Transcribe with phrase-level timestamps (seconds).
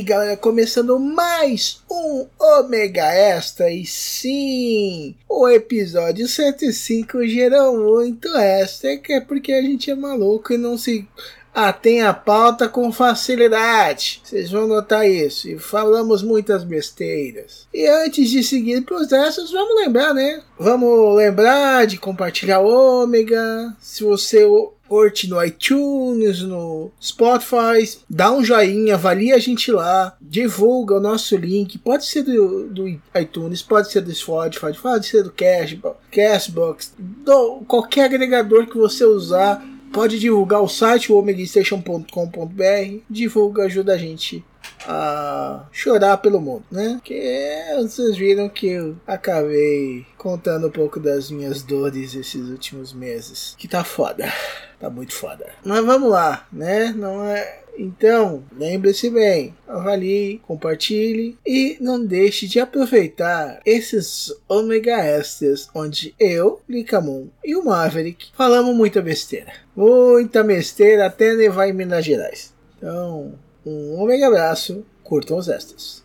[0.00, 3.70] Aí, galera, começando mais um Ômega Extra.
[3.70, 10.54] E sim, o episódio 105 gerou muito extra, que é porque a gente é maluco
[10.54, 11.06] e não se
[11.54, 14.20] atém a pauta com facilidade.
[14.24, 15.48] Vocês vão notar isso.
[15.48, 17.66] E falamos muitas besteiras.
[17.72, 20.42] E antes de seguir para os restos, vamos lembrar, né?
[20.58, 23.74] Vamos lembrar de compartilhar Ômega.
[23.80, 24.44] Se você
[24.90, 31.36] curte no iTunes, no Spotify, dá um joinha, avalia a gente lá, divulga o nosso
[31.36, 36.92] link, pode ser do, do iTunes, pode ser do Spotify, pode ser do Cashbox, Cashbox,
[36.98, 43.98] do, qualquer agregador que você usar, pode divulgar o site, o omegastation.com.br, divulga, ajuda a
[43.98, 44.44] gente
[44.86, 47.00] a chorar pelo mundo, né?
[47.04, 53.54] Que vocês viram que eu acabei contando um pouco das minhas dores esses últimos meses.
[53.58, 54.32] Que tá foda.
[54.78, 55.46] Tá muito foda.
[55.64, 56.92] Mas vamos lá, né?
[56.96, 57.60] Não é.
[57.78, 66.60] Então, lembre-se bem, avalie, compartilhe e não deixe de aproveitar esses Omega Extras, onde eu,
[66.68, 69.52] Licamun e o Maverick falamos muita besteira.
[69.74, 72.52] Muita besteira até levar em Minas Gerais.
[72.76, 76.02] Então, um omega abraço, curtam os extras.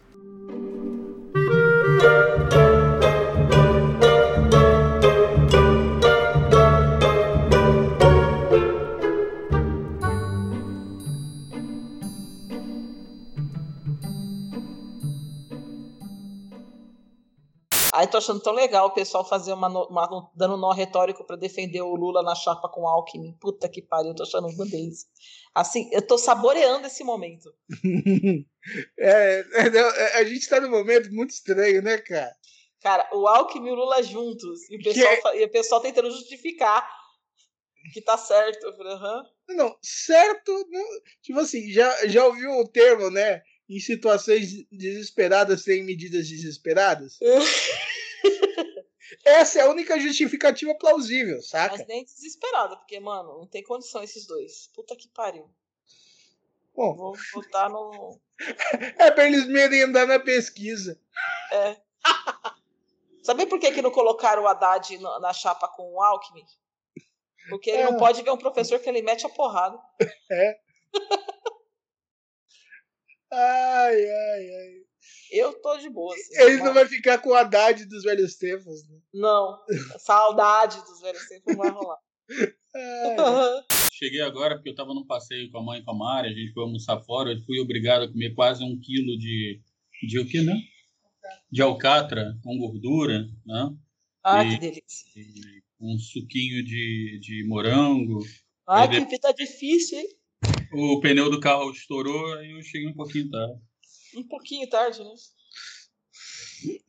[18.06, 21.82] Aí tô achando tão legal o pessoal fazer uma, uma- dando nó retórico pra defender
[21.82, 23.34] o Lula na chapa com o Alckmin.
[23.42, 25.08] Puta que pariu, tô achando uma deles.
[25.56, 27.52] Assim, eu tô saboreando esse momento.
[28.98, 32.36] É, é, não, é, a gente tá num momento muito estranho, né, cara?
[32.82, 34.68] Cara, o Alckmin e o Lula juntos.
[34.72, 36.84] E o pessoal, Que- e o pessoal tentando justificar
[37.94, 38.66] que tá certo.
[38.68, 39.24] Aham.
[39.50, 40.52] Não, certo.
[40.72, 43.44] não- tipo assim, já, já ouviu o termo, né?
[43.70, 47.20] Em situações desesperadas tem medidas desesperadas?
[49.26, 51.78] Essa é a única justificativa plausível, saca?
[51.78, 54.68] Mas nem desesperado, porque, mano, não tem condição esses dois.
[54.68, 55.50] Puta que pariu.
[56.76, 58.20] Bom, Vou botar no.
[59.00, 61.00] é pra eles merendar na pesquisa.
[61.52, 61.76] É.
[63.24, 66.46] Sabe por que, que não colocaram o Haddad na, chapa com o Alckmin?
[67.50, 67.86] Porque ele É.
[67.86, 69.80] não pode ver um professor que ele mete a porrada.
[73.32, 74.85] Ai, ai, ai.
[75.32, 76.14] Eu tô de boa.
[76.14, 78.88] Assim, Eles mas- não vão ficar com o Haddad dos velhos tempos.
[78.88, 78.98] Né?
[79.14, 79.58] Não,
[80.00, 81.98] saudade dos velhos tempos não vai rolar.
[82.30, 82.36] Ai,
[83.94, 86.34] Cheguei agora porque eu estava num passeio com a mãe e com a Mari, a
[86.34, 89.62] gente foi almoçar fora, eu fui obrigado a comer quase um quilo de,
[90.08, 90.54] de o quê, né?
[91.50, 93.70] De alcatra com gordura, né?
[94.24, 95.08] Ah, E- que delícia.
[95.16, 98.20] E um suquinho de, de morango.
[98.68, 100.08] Aí que vida difícil, hein?
[100.74, 103.54] O pneu do carro estourou e eu cheguei um pouquinho tarde.
[104.16, 105.12] Um pouquinho tarde, né?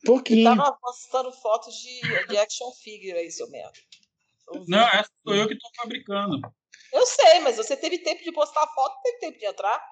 [0.05, 0.55] pouquinho.
[0.55, 3.77] Tava postando fotos de, de action figure aí, seu merda.
[4.53, 4.65] Eu.
[4.67, 6.39] Não, essa sou eu que estou fabricando.
[6.93, 9.83] Eu sei, mas você teve tempo de postar a foto, teve tempo de entrar.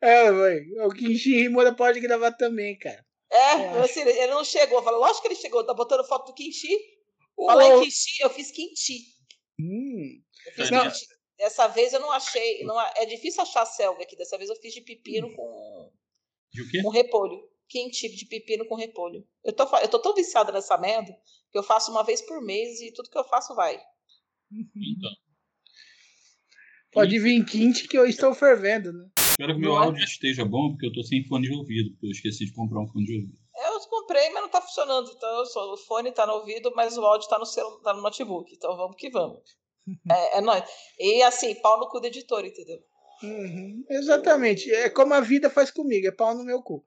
[0.00, 0.60] É, mãe.
[0.84, 3.04] O Kinshin Rimura pode gravar também, cara.
[3.30, 4.78] É, Eu assim, ele não chegou.
[4.78, 6.42] Eu falei, lógico que ele chegou, tá botando foto do.
[7.36, 8.98] Ô, Falar em Quinti, eu fiz Quinti.
[9.58, 10.82] Hum, Eu fiz Não.
[10.82, 11.06] Quinti.
[11.36, 12.62] Dessa vez eu não achei.
[12.64, 14.16] Não, é difícil achar a selga aqui.
[14.16, 15.92] Dessa vez eu fiz de pepino com,
[16.52, 16.82] De o quê?
[16.82, 17.48] com repolho.
[17.68, 19.26] Quinti de pepino com repolho.
[19.42, 21.12] Eu tô, eu tô tão viciada nessa merda
[21.50, 23.80] que eu faço uma vez por mês e tudo que eu faço vai.
[24.52, 25.10] Então.
[26.92, 29.08] pode vir quente que eu estou fervendo, né?
[29.30, 29.78] Espero que meu é?
[29.78, 32.80] áudio esteja bom, porque eu tô sem fone de ouvido, porque eu esqueci de comprar
[32.80, 33.38] um fone de ouvido.
[33.56, 35.10] Eu comprei, mas não tá funcionando.
[35.10, 37.92] Então eu sou, o fone tá no ouvido, mas o áudio tá no, celu, tá
[37.92, 38.52] no notebook.
[38.54, 39.56] Então vamos que vamos.
[40.10, 40.64] É, é nóis.
[40.98, 42.78] E assim, pau no cu do editor, entendeu?
[43.22, 44.70] Uhum, exatamente.
[44.72, 46.84] É como a vida faz comigo, é pau no meu cu.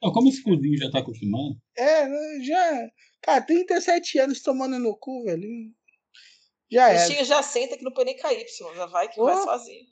[0.00, 2.06] Como esse cozinho já tá acostumado, É,
[2.42, 2.90] já.
[3.22, 5.48] Cara, 37 anos tomando no cu, velho.
[6.70, 7.06] Já O é.
[7.06, 8.44] bichinho já senta que não põe nem KY,
[8.74, 9.42] já vai que vai Oh.
[9.44, 9.86] sozinho.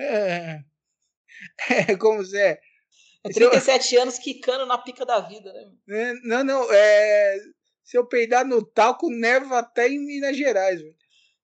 [0.00, 0.60] É,
[1.92, 2.58] é como se é.
[3.24, 5.72] É 37 anos quicando na pica da vida, né?
[5.90, 7.36] É, Não, não, é.
[7.84, 10.94] Se eu peidar no talco, neva até em Minas Gerais, velho.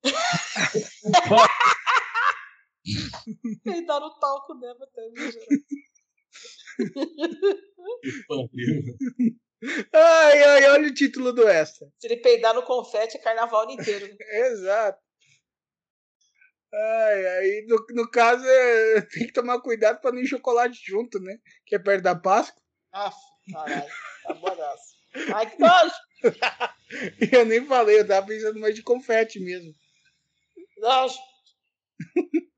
[3.63, 5.03] Peidar no talco neva até.
[5.15, 5.37] gente?
[8.01, 8.83] Que pariu.
[9.93, 11.87] Ai, ai, olha o título do extra.
[11.99, 14.07] Se ele peidar no confete, é carnaval inteiro.
[14.07, 14.15] né?
[14.49, 14.99] Exato.
[16.73, 21.19] Ai, aí, no, no caso, é, tem que tomar cuidado pra não ir chocolate junto,
[21.19, 21.37] né?
[21.67, 22.59] Que é perto da Páscoa.
[22.91, 23.15] Aff,
[23.53, 23.91] caralho.
[24.23, 24.95] Tá boaço.
[25.35, 25.93] Ai, que nojo.
[27.31, 29.73] Eu nem falei, eu tava pensando mais de confete mesmo.
[30.77, 31.17] Nojo.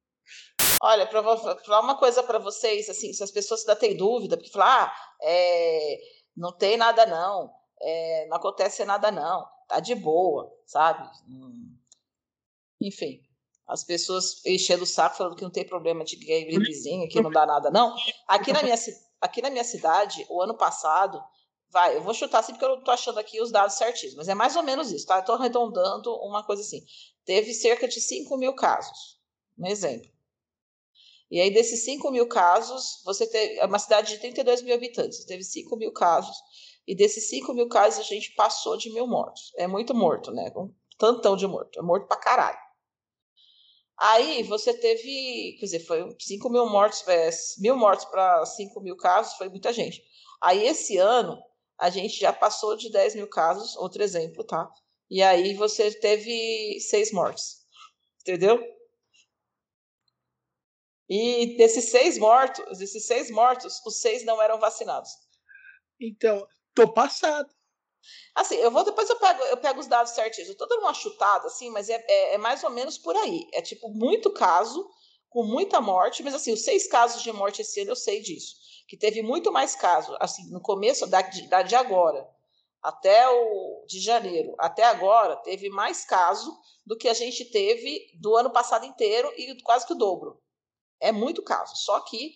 [0.81, 4.51] Olha, pra falar uma coisa pra vocês, assim, se as pessoas ainda têm dúvida, porque
[4.51, 5.97] falar, ah, é,
[6.35, 11.09] não tem nada não, é, não acontece nada não, tá de boa, sabe?
[11.29, 11.77] Hum.
[12.81, 13.21] Enfim,
[13.67, 17.31] as pessoas enchendo o saco falando que não tem problema de gay gripezinha, que não
[17.31, 17.95] dá nada não.
[18.27, 18.75] Aqui na minha,
[19.21, 21.23] aqui na minha cidade, o ano passado,
[21.73, 24.29] vai, eu vou chutar assim porque eu não tô achando aqui os dados certinhos, mas
[24.29, 25.17] é mais ou menos isso, tá?
[25.17, 26.85] Eu tô arredondando uma coisa assim.
[27.25, 29.19] Teve cerca de 5 mil casos,
[29.57, 30.13] um exemplo.
[31.31, 33.57] E aí, desses 5 mil casos, você teve.
[33.57, 36.37] É uma cidade de 32 mil habitantes, teve 5 mil casos.
[36.85, 39.51] E desses 5 mil casos, a gente passou de mil mortos.
[39.57, 40.51] É muito morto, né?
[40.55, 41.79] Um tantão de morto.
[41.79, 42.59] É morto pra caralho.
[43.97, 45.55] Aí você teve.
[45.59, 47.29] Quer dizer, foi 5 mil mortos, é,
[47.59, 50.03] mil mortos para 5 mil casos, foi muita gente.
[50.41, 51.41] Aí esse ano,
[51.83, 54.71] a gente já passou de 10 mil casos, outro exemplo, tá?
[55.09, 57.57] E aí você teve seis mortes.
[58.21, 58.57] Entendeu?
[61.09, 65.09] E desses seis mortos, desses seis mortos, os seis não eram vacinados.
[65.99, 67.53] Então, tô passado.
[68.33, 70.47] Assim, eu vou depois eu pego, eu pego os dados certinhos.
[70.47, 73.45] Eu tô dando uma chutada, assim, mas é, é, é mais ou menos por aí.
[73.51, 74.89] É tipo muito caso,
[75.27, 78.62] com muita morte, mas assim, os seis casos de morte esse ano eu sei disso.
[78.87, 82.29] Que teve muito mais casos, assim, no começo da, da de agora,
[82.81, 88.35] até o de janeiro, até agora, teve mais caso do que a gente teve do
[88.35, 90.41] ano passado inteiro e quase que o dobro.
[90.99, 91.75] É muito caso.
[91.77, 92.33] Só que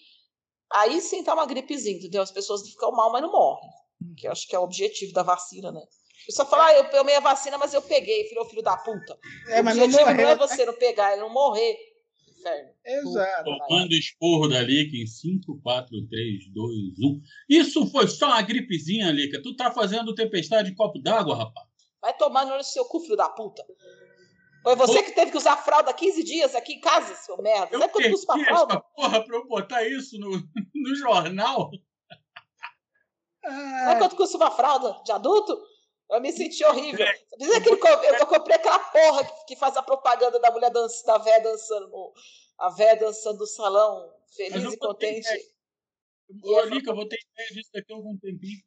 [0.72, 2.22] aí sim tá uma gripezinha, entendeu?
[2.22, 3.70] As pessoas ficam mal, mas não morrem.
[4.18, 5.82] Que eu acho que é o objetivo da vacina, né?
[6.28, 9.18] Eu só falar, ah, eu tomei a vacina, mas eu peguei, filho, filho da puta.
[9.50, 10.30] É, o não objetivo não, morreu.
[10.30, 11.78] é você não pegar, é não morrer.
[12.38, 12.70] Inferno.
[12.86, 13.58] Exato.
[13.68, 17.22] Tomando esporro da Lica em 5, 4, 3, 2, 1.
[17.50, 19.42] Isso foi só uma gripezinha, Lica.
[19.42, 21.68] Tu tá fazendo tempestade de copo d'água, rapaz.
[22.02, 23.66] Vai tomar no seu cu, filho da puta.
[24.64, 27.70] Foi você que teve que usar fralda 15 dias aqui em casa, seu merda.
[27.72, 28.74] Eu Sabe quanto custa uma fralda?
[28.74, 30.30] essa porra pra eu botar isso no,
[30.76, 31.72] no jornal.
[33.44, 35.58] Sabe quanto custa uma fralda de adulto?
[36.10, 37.06] Eu me senti horrível.
[37.06, 41.06] Sabe aquele eu, eu comprei aquela porra que, que faz a propaganda da mulher dança,
[41.06, 42.14] da véia dançando, no-
[42.58, 45.28] a véia dançando no salão, feliz eu e contente.
[46.44, 48.60] Ô, Lica, eu vou ter ideia disso daqui a algum tempinho.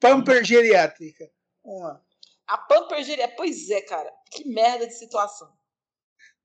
[0.00, 1.30] Pamper geriátrica.
[1.64, 2.02] Vamos lá.
[2.48, 4.12] A Pamper Geria, pois é, cara.
[4.30, 5.52] Que merda de situação.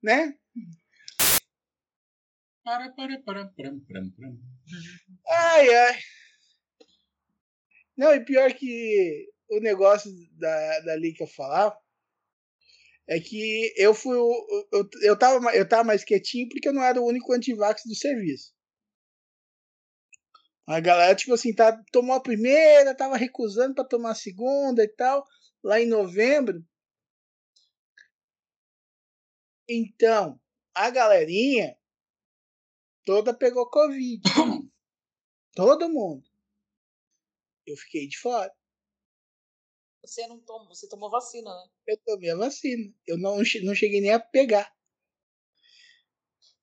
[0.02, 0.36] Né?
[2.64, 4.28] Para, para, para, para, para, para.
[5.28, 6.00] Ai, ai.
[7.96, 11.76] Não, e pior que o negócio da, da Lica falar
[13.08, 14.16] é que eu fui.
[14.16, 17.94] Eu, eu, tava, eu tava mais quietinho porque eu não era o único antivax do
[17.94, 18.54] serviço.
[20.66, 24.88] A galera, tipo assim, tá, tomou a primeira, tava recusando pra tomar a segunda e
[24.88, 25.24] tal,
[25.62, 26.64] lá em novembro.
[29.68, 30.40] Então,
[30.74, 31.76] a galerinha
[33.04, 34.22] toda pegou Covid.
[35.54, 36.22] Todo mundo.
[37.66, 38.52] Eu fiquei de fora.
[40.04, 41.64] Você não tomou, você tomou vacina, né?
[41.86, 42.92] Eu tomei a vacina.
[43.06, 44.70] Eu não, não cheguei nem a pegar.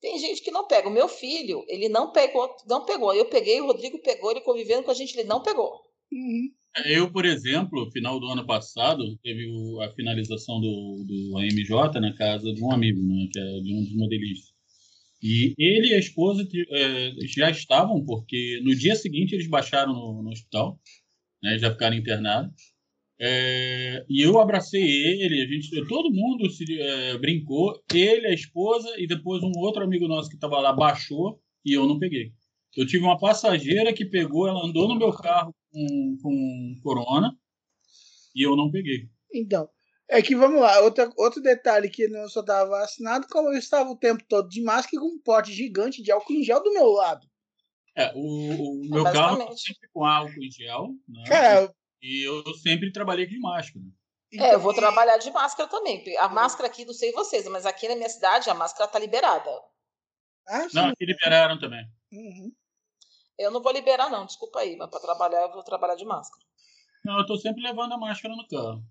[0.02, 0.88] Tem gente que não pega.
[0.88, 3.14] O meu filho, ele não pegou, não pegou.
[3.14, 5.82] Eu peguei, o Rodrigo pegou, ele convivendo com a gente, ele não pegou.
[6.12, 6.54] Uhum.
[6.86, 9.46] Eu, por exemplo, no final do ano passado, teve
[9.82, 13.84] a finalização do, do AMJ na casa de um amigo, né, que é de um
[13.84, 14.54] dos modelistas.
[15.22, 20.24] E ele e a esposa eh, já estavam, porque no dia seguinte eles baixaram no,
[20.24, 20.80] no hospital,
[21.44, 22.54] né, já ficaram internados.
[23.22, 28.90] Eh, e eu abracei ele, a gente, todo mundo se eh, brincou, ele, a esposa
[28.98, 32.32] e depois um outro amigo nosso que estava lá baixou e eu não peguei.
[32.78, 37.38] Eu tive uma passageira que pegou, ela andou no meu carro com, com corona
[38.34, 39.10] e eu não peguei.
[39.34, 39.68] Então,
[40.08, 40.80] é que vamos lá.
[40.80, 44.62] Outra, outro detalhe que não só estava vacinado, como eu estava o tempo todo de
[44.64, 47.28] máscara com um pote gigante de álcool em gel do meu lado.
[47.98, 51.24] É, o, o meu carro sempre com álcool em gel, né?
[51.28, 53.86] Cara, e eu sempre trabalhei de máscara.
[54.34, 56.04] É, eu vou então, trabalhar de máscara também.
[56.18, 59.50] A máscara aqui, não sei vocês, mas aqui na minha cidade a máscara tá liberada.
[60.48, 60.76] Ah, sim.
[60.76, 61.84] Não, aqui liberaram também.
[62.12, 62.52] Uhum.
[63.38, 66.46] Eu não vou liberar, não, desculpa aí, mas para trabalhar eu vou trabalhar de máscara.
[67.04, 68.84] Não, eu tô sempre levando a máscara no carro.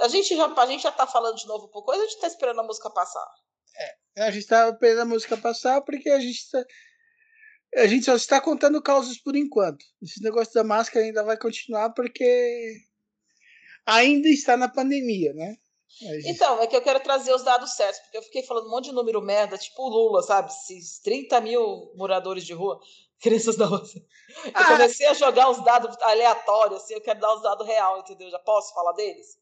[0.00, 2.26] A gente já, a gente já tá falando de novo por coisa, a gente tá
[2.26, 3.26] esperando a música passar.
[4.16, 6.64] É, a gente tá esperando a música passar porque a gente tá,
[7.76, 9.84] a gente só está contando causas por enquanto.
[10.02, 12.74] Esse negócio da máscara ainda vai continuar porque
[13.84, 15.56] ainda está na pandemia, né?
[15.88, 16.28] Gente...
[16.28, 18.86] Então, é que eu quero trazer os dados certos, porque eu fiquei falando um monte
[18.86, 20.50] de número merda, tipo o Lula, sabe?
[20.50, 22.80] Esses 30 mil moradores de rua,
[23.20, 23.82] crianças da rua.
[24.44, 24.64] Eu ah.
[24.64, 28.30] comecei a jogar os dados aleatórios, assim, eu quero dar os dados real, entendeu?
[28.30, 29.38] Já posso falar deles?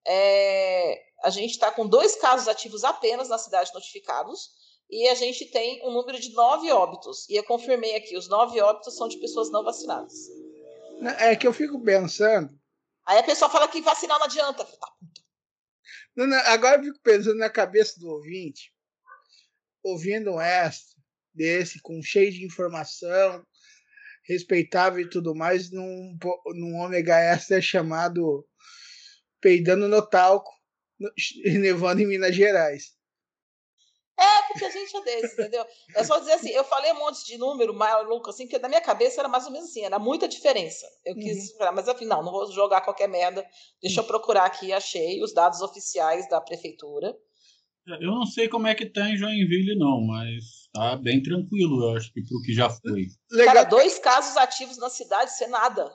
[0.06, 4.48] É, a gente está com dois casos ativos apenas na cidade notificados,
[4.90, 7.28] e a gente tem um número de nove óbitos.
[7.28, 10.14] E eu confirmei aqui, os nove óbitos são de pessoas não vacinadas.
[11.18, 12.58] É que eu fico pensando.
[13.06, 14.64] Aí a pessoa fala que vacinar não adianta.
[14.64, 14.92] Tá,
[16.16, 18.72] não, não, agora eu fico pensando na cabeça do ouvinte,
[19.82, 20.96] ouvindo um extra
[21.34, 23.46] desse, com cheio de informação,
[24.24, 26.16] respeitável e tudo mais, num,
[26.54, 28.48] num ômega extra chamado
[29.40, 30.50] Peidando no Talco,
[31.44, 32.95] nevando em Minas Gerais.
[34.56, 35.64] É, porque a gente é desse, entendeu?
[35.94, 38.80] É só dizer assim, eu falei um monte de número maluco, assim, porque na minha
[38.80, 40.86] cabeça era mais ou menos assim, era muita diferença.
[41.04, 41.72] Eu quis, uhum.
[41.74, 43.46] mas afinal, não vou jogar qualquer merda.
[43.80, 47.16] Deixa eu procurar aqui, achei os dados oficiais da prefeitura.
[47.86, 51.96] Eu não sei como é que tá em Joinville, não, mas tá bem tranquilo, eu
[51.96, 53.06] acho que pro que já foi.
[53.30, 53.54] Legal.
[53.54, 55.88] Cara, dois casos ativos na cidade, isso é nada.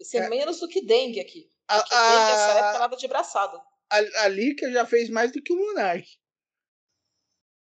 [0.00, 0.28] Isso é, é.
[0.30, 1.50] menos do que dengue aqui.
[1.66, 3.60] Porque a, dengue, essa época, é nada de braçada.
[3.90, 6.06] A, a Lica já fez mais do que o Monark.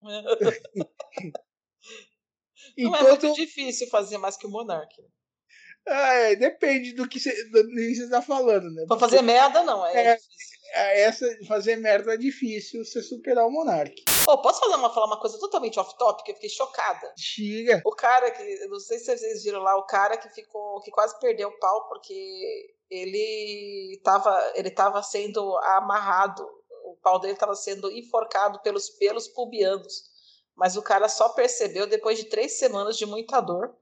[2.78, 4.94] Não é muito difícil fazer mais que o Monark.
[5.86, 8.84] É, depende do que você está falando, né?
[8.86, 9.84] Pra fazer merda, não.
[9.86, 10.18] É, é,
[10.74, 13.94] é, essa, fazer merda é difícil você superar o Monark.
[14.28, 16.28] Oh, posso fazer uma, falar uma coisa totalmente off-topic?
[16.28, 17.12] Eu fiquei chocada.
[17.16, 17.82] Diga.
[17.84, 18.66] O cara que.
[18.66, 20.80] Não sei se vocês viram lá, o cara que ficou.
[20.82, 26.46] que quase perdeu o pau porque ele estava ele tava sendo amarrado
[27.02, 30.10] pau dele estava sendo enforcado pelos pelos pubianos.
[30.54, 33.76] Mas o cara só percebeu depois de três semanas de muita dor,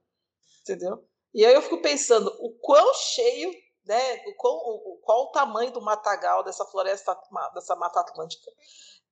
[0.62, 1.04] entendeu?
[1.34, 3.52] E aí eu fico pensando o quão cheio,
[3.84, 4.22] né?
[4.26, 7.18] O qual, o, qual o tamanho do matagal dessa floresta,
[7.54, 8.50] dessa mata atlântica,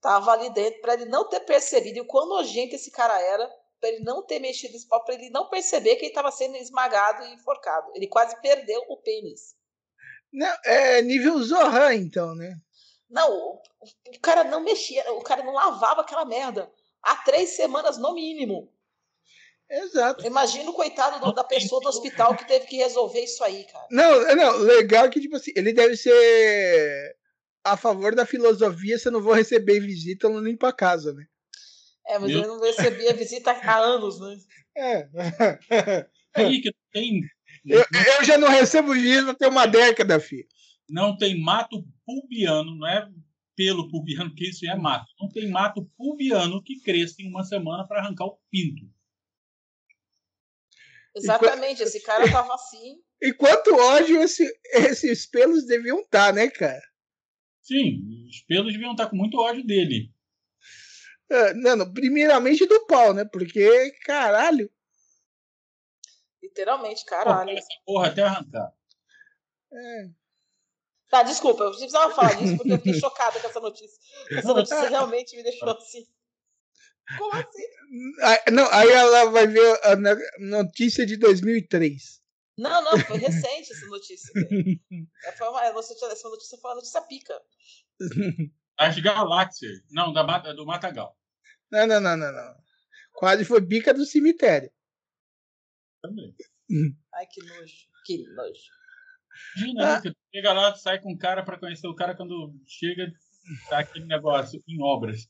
[0.00, 3.50] tava ali dentro para ele não ter percebido e o quão nojento esse cara era
[3.80, 6.56] para ele não ter mexido esse pau, para ele não perceber que ele estava sendo
[6.56, 7.90] esmagado e enforcado.
[7.94, 9.54] Ele quase perdeu o pênis.
[10.32, 12.56] Não, é nível Zohan, então, né?
[13.08, 16.70] Não, o, cara não mexia, o cara não lavava aquela merda.
[17.02, 18.72] Há três semanas, no mínimo.
[19.70, 20.26] Exato.
[20.26, 23.86] Imagina o coitado do, da pessoa do hospital que teve que resolver isso aí, cara.
[23.90, 27.16] Não, não, legal que, tipo assim, ele deve ser
[27.64, 31.12] a favor da filosofia, se eu não vou receber visita, eu não limpo a casa,
[31.12, 31.26] né?
[32.06, 32.38] É, mas Meu...
[32.38, 34.36] ele não recebia visita há anos, né?
[34.76, 35.08] É.
[36.34, 37.22] Aí que tem.
[37.64, 40.46] Eu, eu já não recebo visita tem uma década, filho
[40.88, 43.10] não tem mato pubiano, não é
[43.56, 45.06] pelo pubiano, que isso é mato.
[45.18, 48.84] Não tem mato pubiano que cresça em uma semana para arrancar o pinto.
[51.14, 53.00] Exatamente, esse cara tava assim.
[53.20, 56.82] E quanto ódio esse, esses pelos deviam estar, tá, né, cara?
[57.62, 60.14] Sim, os pelos deviam estar tá com muito ódio dele.
[61.28, 63.24] É, não, primeiramente do pau, né?
[63.24, 64.70] Porque, caralho.
[66.42, 67.50] Literalmente, caralho.
[67.50, 68.72] Essa porra até arrancar.
[69.72, 70.10] É.
[71.08, 73.98] Tá, desculpa, eu precisava falar disso porque eu fiquei chocada com essa notícia.
[74.30, 76.06] Essa notícia realmente me deixou assim.
[77.16, 78.50] Como assim?
[78.52, 79.96] Não, aí ela vai ver a
[80.38, 82.20] notícia de 2003.
[82.58, 84.32] Não, não, foi recente essa notícia.
[85.24, 87.40] É, foi uma, essa notícia foi uma notícia pica.
[88.78, 89.80] As galáxias.
[89.90, 90.22] Não, da,
[90.52, 91.16] do Matagal.
[91.70, 92.56] Não, não, não, não, não.
[93.12, 94.70] Quase foi pica do cemitério.
[96.02, 96.34] Também.
[97.14, 97.88] Ai, que nojo.
[98.04, 98.70] Que nojo.
[99.56, 100.00] Imagina, ah.
[100.00, 103.12] você chega lá, sai com o cara para conhecer o cara, quando chega,
[103.68, 105.28] tá aquele negócio em obras.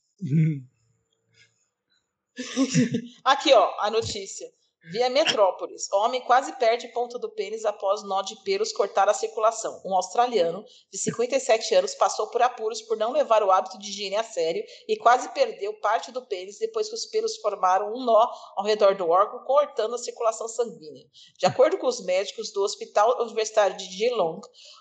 [3.25, 4.46] Aqui, ó, a notícia.
[4.88, 5.90] Via Metrópolis.
[5.93, 9.83] Homem quase perde ponta do pênis após nó de pelos cortar a circulação.
[9.85, 14.14] Um australiano de 57 anos passou por apuros por não levar o hábito de higiene
[14.14, 18.31] a sério e quase perdeu parte do pênis depois que os pelos formaram um nó
[18.57, 21.05] ao redor do órgão, cortando a circulação sanguínea.
[21.37, 24.40] De acordo com os médicos do Hospital Universitário de Geelong,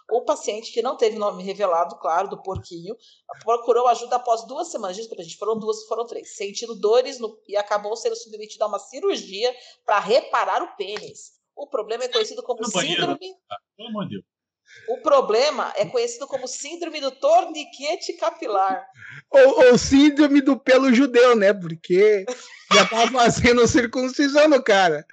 [0.09, 2.95] o paciente, que não teve nome revelado, claro, do porquinho,
[3.43, 4.95] procurou ajuda após duas semanas.
[4.95, 6.35] Desculpa, gente, foram duas, foram três.
[6.35, 9.53] Sentindo dores no, e acabou sendo submetido a uma cirurgia
[9.85, 11.33] para reparar o pênis.
[11.55, 13.35] O problema é conhecido como síndrome.
[13.75, 14.25] Pelo amor de Deus.
[14.89, 18.85] O problema é conhecido como síndrome do torniquete capilar.
[19.29, 21.53] Ou, ou síndrome do pelo judeu, né?
[21.53, 22.25] Porque
[22.73, 25.05] já tava fazendo circuncisão no cara.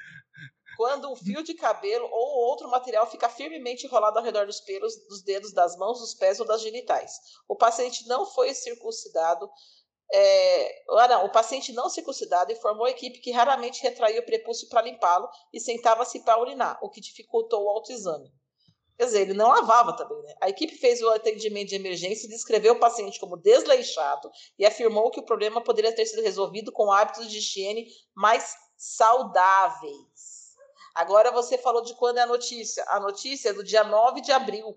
[0.77, 4.97] Quando um fio de cabelo ou outro material fica firmemente enrolado ao redor dos pelos
[5.07, 7.13] dos dedos das mãos, dos pés ou das genitais.
[7.49, 9.49] O paciente não foi circuncidado.
[10.13, 10.83] É...
[10.91, 14.83] Ah, não, o paciente não circuncidado informou a equipe que raramente retraía o prepúcio para
[14.83, 18.33] limpá-lo e sentava-se para urinar, o que dificultou o autoexame.
[18.97, 20.35] Quer dizer, ele não lavava também, né?
[20.41, 25.11] A equipe fez o atendimento de emergência e descreveu o paciente como desleixado e afirmou
[25.11, 30.32] que o problema poderia ter sido resolvido com hábitos de higiene mais saudáveis.
[30.95, 32.85] Agora você falou de quando é a notícia.
[32.89, 34.77] A notícia é do dia 9 de abril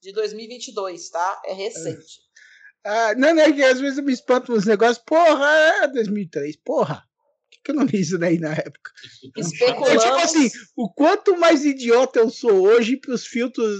[0.00, 1.42] de 2022, tá?
[1.44, 2.20] É recente.
[2.84, 4.98] Ah, não, não, é que às vezes eu me espanto nos negócios.
[5.04, 5.48] Porra,
[5.82, 6.96] é 2003, porra.
[6.96, 8.90] Por que, que eu não li isso daí na época?
[9.36, 10.04] Especulamos...
[10.04, 13.78] É, tipo assim, o quanto mais idiota eu sou hoje para os filtros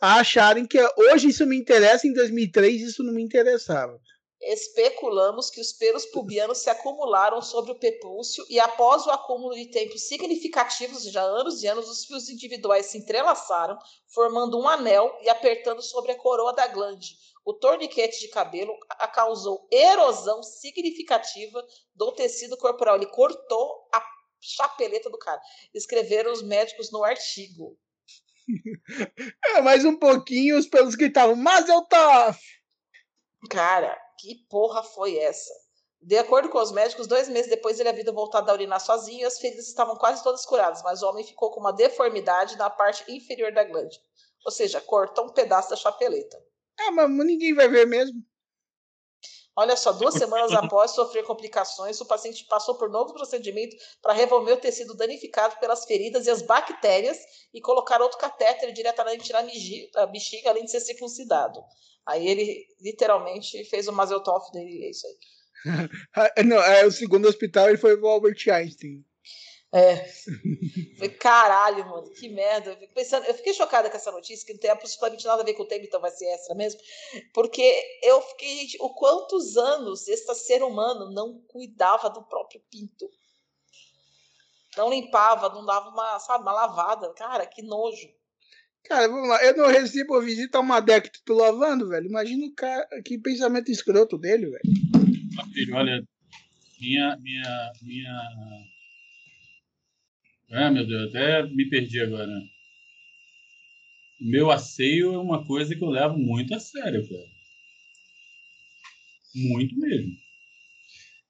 [0.00, 3.98] acharem que hoje isso me interessa, em 2003 isso não me interessava
[4.40, 9.66] especulamos que os pelos pubianos se acumularam sobre o prepúcio e após o acúmulo de
[9.70, 13.78] tempos significativos, já anos e anos, os fios individuais se entrelaçaram,
[14.08, 17.16] formando um anel e apertando sobre a coroa da glande.
[17.44, 18.76] O torniquete de cabelo
[19.14, 21.64] causou erosão significativa
[21.94, 22.96] do tecido corporal.
[22.96, 24.04] Ele cortou a
[24.40, 25.40] chapeleta do cara.
[25.72, 27.78] Escreveram os médicos no artigo.
[29.44, 31.96] É, mais um pouquinho, os pelos gritavam, mas eu tô.
[33.50, 35.52] Cara, que porra foi essa?
[36.00, 39.24] De acordo com os médicos, dois meses depois ele havia voltado a urinar sozinho e
[39.24, 43.04] as feridas estavam quase todas curadas, mas o homem ficou com uma deformidade na parte
[43.10, 43.98] inferior da glande.
[44.44, 46.40] Ou seja, cortou um pedaço da chapeleta.
[46.78, 48.22] Ah, mas ninguém vai ver mesmo.
[49.58, 54.54] Olha só, duas semanas após sofrer complicações, o paciente passou por novo procedimento para remover
[54.54, 57.16] o tecido danificado pelas feridas e as bactérias
[57.54, 59.42] e colocar outro catéter diretamente na
[60.06, 61.64] bexiga, além de ser circuncidado.
[62.04, 65.16] Aí ele literalmente fez o Mazel Tov dele, é isso aí.
[66.44, 69.02] Não, é, o segundo hospital ele foi o Albert Einstein.
[69.76, 70.08] É.
[70.98, 72.70] Foi caralho, mano, que merda.
[72.70, 75.52] Eu, pensando, eu fiquei chocada com essa notícia, que não tem absolutamente nada a ver
[75.52, 76.80] com o tema, então vai ser extra mesmo.
[77.34, 83.06] Porque eu fiquei, gente, o quantos anos esse ser humano não cuidava do próprio pinto.
[84.78, 87.12] Não limpava, não dava uma, sabe, uma lavada.
[87.12, 88.08] Cara, que nojo.
[88.84, 92.06] Cara, vamos lá, eu não recebo visita a uma década que tô lavando, velho.
[92.06, 94.62] Imagina o cara, que pensamento escroto dele, velho.
[95.52, 96.02] Filho, olha,
[96.80, 98.75] minha, minha, minha.
[100.50, 102.32] Ah, meu Deus, até me perdi agora.
[104.20, 107.36] Meu asseio é uma coisa que eu levo muito a sério, cara.
[109.34, 110.12] Muito mesmo.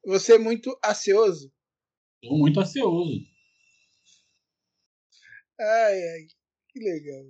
[0.04, 1.52] Você é muito ansioso?
[2.24, 3.20] Sou muito ansioso.
[5.58, 6.26] Ai, ai,
[6.68, 7.24] que legal.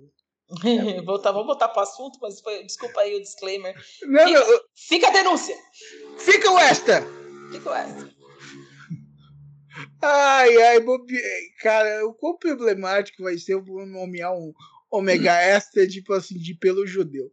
[1.05, 3.73] voltar, vamos voltar para o assunto, mas foi, desculpa aí o disclaimer.
[4.03, 5.55] Não, fica, não, fica a denúncia.
[6.19, 7.01] Fica o extra.
[7.51, 8.16] Fica o extra.
[10.01, 11.07] Ai, ai, Bob...
[11.59, 14.53] cara, o quão problemático vai ser eu nomear um
[14.91, 17.31] ômega extra, tipo assim, de pelo judeu.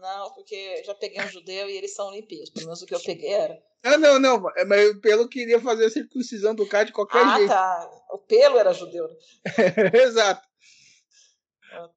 [0.00, 2.50] Não, porque já peguei um judeu e eles são limpinhos.
[2.50, 3.62] Pelo menos o que eu peguei era.
[3.84, 7.36] Não, não, não, mas o pelo queria fazer a circuncisão do cara de qualquer ah,
[7.36, 7.52] jeito.
[7.52, 7.90] Ah, tá.
[8.10, 9.08] O pelo era judeu.
[9.08, 9.14] Né?
[10.02, 10.46] Exato.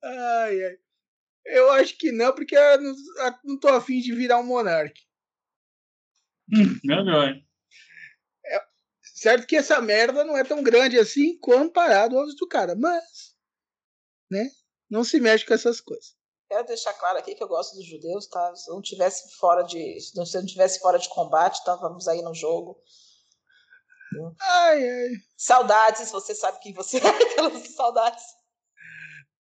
[0.03, 0.77] Ai, ai.
[1.45, 4.99] Eu acho que não, porque eu não, eu não tô afim de virar um monarca.
[6.51, 7.41] Hum, melhor, hein?
[7.41, 7.44] É,
[9.15, 13.33] certo que essa merda não é tão grande assim comparado aos do cara, mas.
[14.29, 14.49] Né?
[14.89, 16.15] Não se mexe com essas coisas.
[16.47, 18.55] Quero deixar claro aqui que eu gosto dos judeus, tá?
[18.55, 22.77] Se não tivesse fora de, se não tivesse fora de combate, estávamos aí no jogo.
[24.39, 25.09] Ai, ai.
[25.35, 28.23] Saudades, você sabe quem você é pelas saudades.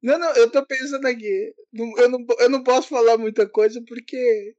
[0.01, 1.53] Não, não, eu tô pensando aqui.
[1.97, 4.55] Eu não, eu não posso falar muita coisa porque.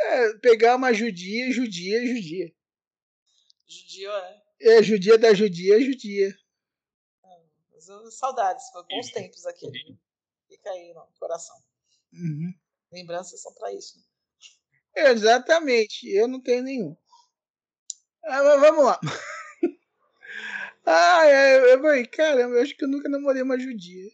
[0.00, 2.52] É, pegar uma judia, judia, judia.
[3.68, 4.78] Judia é.
[4.78, 6.34] É, judia da judia, judia.
[7.24, 9.70] É, saudades, foi bons tempos aqui.
[10.48, 11.56] Fica aí no coração.
[12.12, 12.54] Uhum.
[12.90, 14.02] Lembranças são para isso.
[14.96, 16.96] Exatamente, eu não tenho nenhum.
[18.24, 19.00] Ah, mas vamos lá.
[20.90, 24.10] Ai, ai, eu falei, caramba, eu acho que eu nunca namorei uma judia.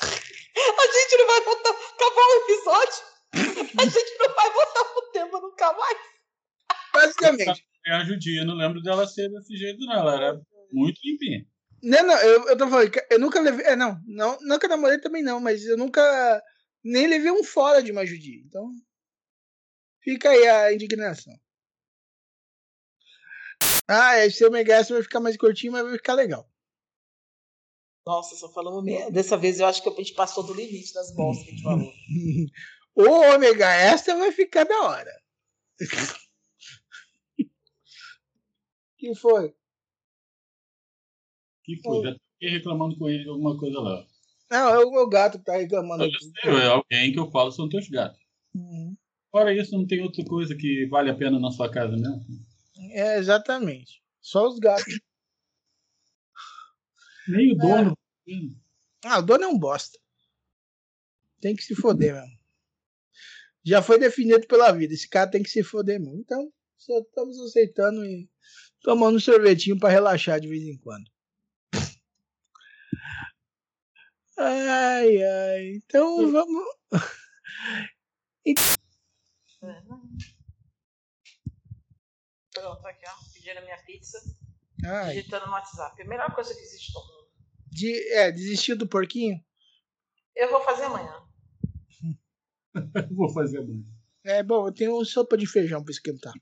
[0.00, 3.04] A gente não vai voltar, acabar o episódio.
[3.78, 5.98] A gente não vai voltar pro tema nunca mais.
[6.94, 7.66] Basicamente.
[7.86, 9.92] É a judia, eu não lembro dela ser desse jeito, não.
[9.92, 10.40] Ela era
[10.70, 11.46] muito limpinha.
[11.82, 13.66] Não, não, eu, eu tô falando, eu nunca levei.
[13.66, 16.42] É, não, não, nunca namorei também não, mas eu nunca
[16.84, 18.40] nem levei um fora de uma judia.
[18.46, 18.70] Então,
[20.00, 21.34] fica aí a indignação.
[23.88, 26.48] Ah, esse Omega Extra vai ficar mais curtinho, mas vai ficar legal.
[28.06, 29.10] Nossa, só falando merda.
[29.10, 31.62] Dessa vez eu acho que a gente passou do limite das bolsas que a gente
[31.62, 31.92] falou.
[32.94, 35.22] o Omega Extra vai ficar da hora.
[39.02, 39.52] que foi?
[41.64, 42.04] Que foi?
[42.04, 44.06] Já fiquei reclamando com ele de alguma coisa lá.
[44.48, 46.32] Não, é o meu gato que tá reclamando aqui.
[46.44, 48.20] É alguém que eu falo são teus gatos.
[48.54, 48.96] Uhum.
[49.32, 52.24] Fora isso, não tem outra coisa que vale a pena na sua casa mesmo?
[52.92, 54.00] É, exatamente.
[54.20, 55.00] Só os gatos.
[57.26, 57.98] Nem o dono.
[58.28, 58.32] É.
[59.04, 59.98] Ah, o dono é um bosta.
[61.40, 62.38] Tem que se foder mesmo.
[63.64, 64.94] Já foi definido pela vida.
[64.94, 66.20] Esse cara tem que se foder mesmo.
[66.20, 68.28] Então, só estamos aceitando e
[68.82, 71.10] tomando um sorvetinho para relaxar de vez em quando.
[74.38, 75.68] Ai, ai.
[75.76, 76.64] Então vamos.
[82.52, 83.32] Pronto, aqui, ó.
[83.32, 84.18] Pedindo a minha pizza.
[84.84, 85.14] Ai.
[85.14, 86.02] Digitando no WhatsApp.
[86.02, 87.30] A melhor coisa que existe no mundo.
[87.70, 89.42] De, é, desistiu do porquinho?
[90.34, 91.26] Eu vou fazer amanhã.
[93.14, 93.84] vou fazer amanhã.
[94.24, 96.32] É, bom, eu tenho sopa de feijão para esquentar.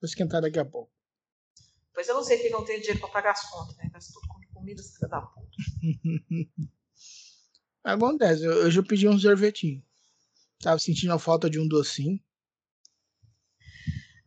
[0.00, 0.97] Vou esquentar daqui a pouco.
[1.98, 3.90] Pois eu não sei que não tenho dinheiro para pagar as contas, né?
[3.92, 5.50] Gasto tudo com comida, filha da puta.
[7.82, 9.84] Acontece, eu, eu já pedi um sorvetinho.
[10.62, 12.22] Tava sentindo a falta de um docinho.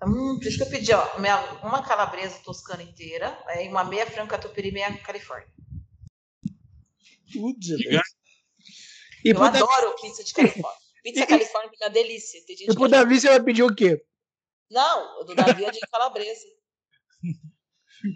[0.05, 3.85] Hum, por isso que eu pedi, ó, minha, uma calabresa toscana inteira é, e uma
[3.85, 5.47] meia franca tupiri meia Califórnia.
[7.31, 7.67] Putz,
[9.23, 10.81] e eu adoro pizza de Califórnia.
[11.01, 12.45] Pizza Califórnia é uma delícia.
[12.45, 14.05] Tem gente e pro Davi você vai pedir o quê?
[14.69, 16.47] Não, o do Davi é de calabresa.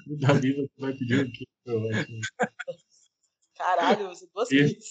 [0.08, 1.46] O Davi você vai pedir o quê?
[3.56, 4.90] Caralho, duas pizzas.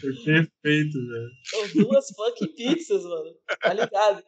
[0.00, 1.30] Foi perfeito, velho.
[1.44, 3.34] São duas funk pizzas, mano.
[3.60, 4.22] Tá ligado?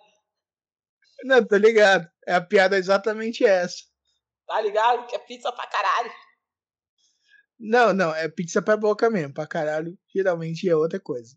[1.25, 2.11] Não, tô ligado.
[2.27, 3.85] É a piada exatamente essa.
[4.47, 5.07] Tá ligado?
[5.07, 6.11] Que é pizza pra caralho.
[7.59, 9.35] Não, não, é pizza pra boca mesmo.
[9.35, 11.37] Pra caralho, geralmente é outra coisa.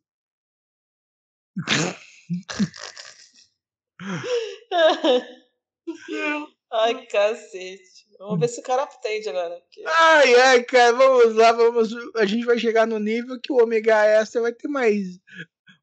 [6.74, 8.08] Ai, cacete.
[8.18, 9.60] Vamos ver se o cara atende agora.
[9.62, 9.84] Porque...
[9.86, 11.90] Ai, ai, cara, vamos lá, vamos.
[12.16, 15.20] A gente vai chegar no nível que o Omega Extra vai ter mais,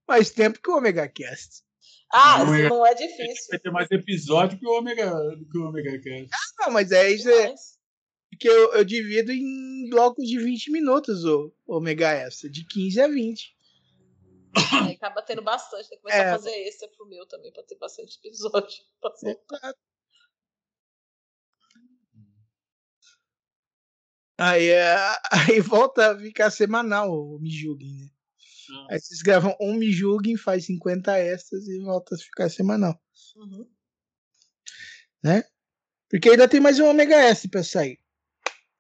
[0.07, 1.63] mais tempo que o Omega Cast.
[2.13, 3.47] Ah, isso não é difícil.
[3.51, 5.13] Vai ter mais episódio que o Omega,
[5.51, 6.29] que o Omega Cast.
[6.33, 7.31] Ah, não, mas é isso.
[7.31, 7.55] É,
[8.31, 13.07] porque eu, eu divido em blocos de 20 minutos o Omega Extra, de 15 a
[13.07, 13.57] 20.
[14.83, 16.31] Aí acaba tendo bastante, tem que começar é.
[16.31, 18.83] a fazer extra pro meu também, pra ter bastante episódio.
[19.01, 19.75] Pra soltar.
[24.41, 24.97] Aí, é,
[25.31, 28.09] aí volta a ficar semanal o Me Julguem, né?
[28.89, 32.99] Aí vocês gravam um Me Julguem, faz 50 extras e volta a ficar semanal.
[33.37, 33.69] Uhum.
[35.23, 35.45] Né?
[36.09, 37.99] Porque ainda tem mais um Omega S pra sair.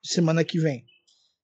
[0.02, 0.86] Semana que vem.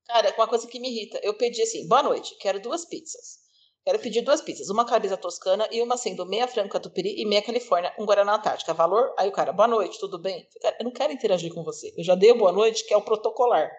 [0.07, 1.21] Cara, uma coisa que me irrita.
[1.23, 3.45] Eu pedi assim, boa noite, quero duas pizzas.
[3.85, 7.43] Quero pedir duas pizzas, uma calabresa toscana e uma sendo meia franca tupiri e meia
[7.43, 8.73] califórnia, um guaraná antártica.
[8.73, 9.15] Valor?
[9.19, 10.49] Aí o cara, boa noite, tudo bem?
[10.79, 11.93] Eu não quero interagir com você.
[11.97, 13.71] Eu já dei boa noite, que é o protocolar.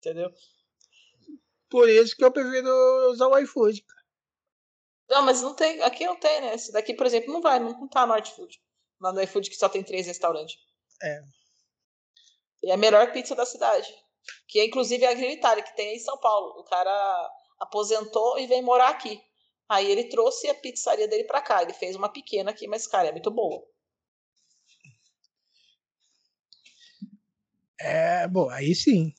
[0.00, 0.30] Entendeu?
[1.68, 2.68] Por isso que eu prefiro
[3.10, 3.84] usar o iFood.
[5.08, 5.82] Não, mas não tem.
[5.82, 6.54] Aqui não tem, né?
[6.54, 8.60] Esse daqui, por exemplo, não vai, não tá no iFood.
[9.00, 10.56] Lá no iFood que só tem três restaurantes.
[11.02, 11.20] É.
[12.62, 13.92] E é a melhor pizza da cidade.
[14.48, 16.60] Que é inclusive a Grill Itália, que tem em São Paulo.
[16.60, 19.20] O cara aposentou e veio morar aqui.
[19.68, 21.62] Aí ele trouxe a pizzaria dele pra cá.
[21.62, 23.62] Ele fez uma pequena aqui, mas, cara, é muito boa.
[27.78, 29.14] É, bom, aí sim.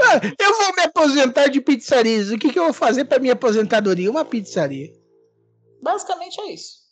[0.00, 2.30] Ah, eu vou me aposentar de pizzarias.
[2.30, 4.10] O que, que eu vou fazer para minha aposentadoria?
[4.10, 4.92] Uma pizzaria.
[5.82, 6.86] Basicamente é isso.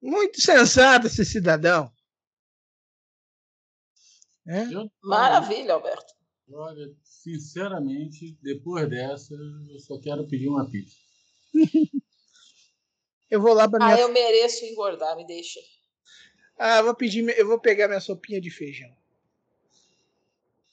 [0.00, 1.90] Muito sensato esse cidadão.
[4.46, 4.64] É?
[5.02, 6.14] Maravilha, Alberto.
[6.52, 9.34] Olha, sinceramente, depois dessa,
[9.68, 10.96] eu só quero pedir uma pizza.
[13.28, 13.96] eu vou lá para minha.
[13.96, 15.58] Ah, eu mereço engordar, me deixa.
[16.56, 18.96] Ah, eu vou pedir, eu vou pegar minha sopinha de feijão.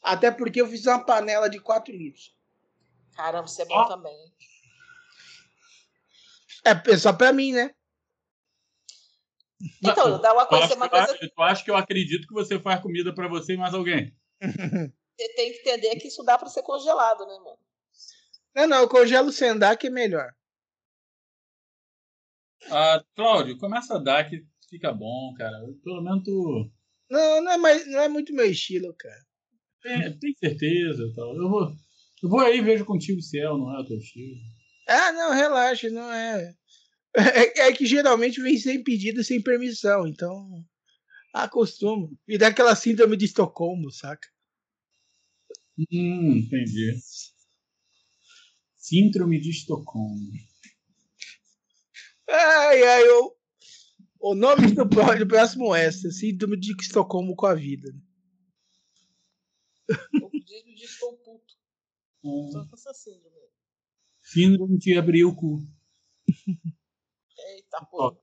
[0.03, 2.35] Até porque eu fiz uma panela de 4 litros.
[3.15, 4.15] Caramba, isso é bom também.
[6.65, 7.73] É, é só pra mim, né?
[9.81, 11.17] Então, dá uma coisa, uma coisa.
[11.17, 14.13] Tu acha que eu acredito que você faz comida para você e mais alguém?
[14.41, 17.59] Você tem que entender que isso dá para ser congelado, né, mano?
[18.55, 20.33] Não, não, eu congelo sem dar que é melhor.
[22.69, 25.57] Ah, Cláudio, começa a dar que fica bom, cara.
[25.83, 26.71] Pelo menos tu.
[27.09, 29.25] Não, não é, mais, não é muito meu estilo, cara.
[29.83, 31.35] Tem, tem certeza tal.
[31.35, 31.75] Eu vou,
[32.23, 34.35] eu vou aí vejo contigo se é ou não é o teu estilo.
[34.87, 36.55] Ah, não, relaxa, não é.
[37.15, 40.65] É, é que geralmente vem sem pedido, sem permissão, então
[41.33, 42.17] acostumo.
[42.27, 44.27] E dá aquela síndrome de Estocolmo, saca?
[45.77, 46.95] Hum, entendi.
[48.77, 50.31] Síndrome de Estocolmo.
[52.29, 53.31] Ai, ai, eu...
[54.19, 57.93] O nome do próximo é essa, Síndrome de Estocolmo com a vida.
[60.21, 61.53] O pedido de estou puto.
[62.51, 63.35] Só com essa síndrome.
[64.21, 65.59] Síndrome de abrir o cu.
[66.27, 68.17] Eita, porra.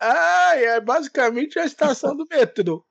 [0.00, 2.84] Ai, é basicamente a estação do metrô.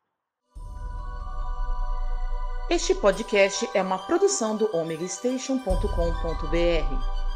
[2.69, 7.30] Este podcast é uma produção do omegastation.com.br.